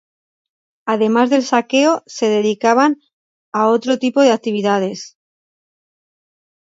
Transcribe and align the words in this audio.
Además 0.87 1.29
del 1.29 1.43
saqueo, 1.43 2.01
se 2.07 2.27
dedicaban 2.27 2.95
a 3.51 3.67
otro 3.67 3.99
tipo 3.99 4.21
de 4.23 4.31
actividades. 4.31 5.19